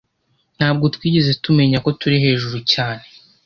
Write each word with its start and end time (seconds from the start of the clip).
Ntabwo 0.57 0.85
twigeze 0.95 1.31
tumenya 1.43 1.77
ko 1.85 1.89
turi 1.99 2.17
hejuru 2.25 2.57
cyane. 2.71 3.03